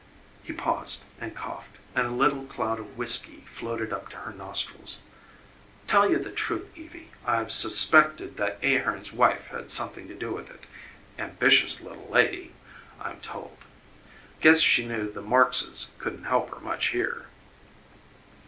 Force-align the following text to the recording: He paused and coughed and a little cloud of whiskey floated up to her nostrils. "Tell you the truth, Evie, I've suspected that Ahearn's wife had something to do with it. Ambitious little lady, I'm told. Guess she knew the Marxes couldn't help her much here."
He 0.41 0.51
paused 0.51 1.03
and 1.19 1.35
coughed 1.35 1.77
and 1.93 2.07
a 2.07 2.11
little 2.11 2.45
cloud 2.47 2.79
of 2.79 2.97
whiskey 2.97 3.41
floated 3.45 3.93
up 3.93 4.09
to 4.09 4.15
her 4.17 4.33
nostrils. 4.33 5.03
"Tell 5.85 6.09
you 6.09 6.17
the 6.17 6.31
truth, 6.31 6.75
Evie, 6.75 7.11
I've 7.23 7.51
suspected 7.51 8.35
that 8.37 8.57
Ahearn's 8.63 9.11
wife 9.13 9.49
had 9.49 9.69
something 9.69 10.07
to 10.07 10.15
do 10.15 10.31
with 10.31 10.49
it. 10.49 10.63
Ambitious 11.19 11.81
little 11.81 12.09
lady, 12.09 12.51
I'm 12.99 13.19
told. 13.19 13.59
Guess 14.39 14.61
she 14.61 14.87
knew 14.87 15.07
the 15.11 15.21
Marxes 15.21 15.91
couldn't 15.99 16.23
help 16.23 16.49
her 16.49 16.59
much 16.59 16.87
here." 16.87 17.27